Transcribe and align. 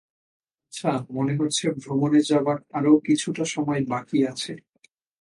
আচ্ছা, 0.73 0.91
মনে 1.11 1.33
হচ্ছে 1.35 1.65
ভ্রমণে 1.77 2.19
যাবার 2.29 2.57
আরো 2.73 2.91
কিছুটা 3.07 3.43
সময় 3.45 3.81
বাকি 3.87 4.19
আছে। 4.27 4.53